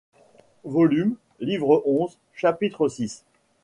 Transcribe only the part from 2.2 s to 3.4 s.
Chapitre six.